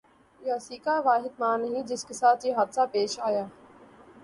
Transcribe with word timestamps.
یاسیکا 0.41 0.95
واحد 1.05 1.33
ماں 1.39 1.57
نہیں 1.57 1.83
جس 1.89 2.01
کے 2.05 2.13
ساتھ 2.13 2.45
یہ 2.45 2.53
حادثہ 2.55 2.85
پیش 2.91 3.19
آیا 3.27 3.45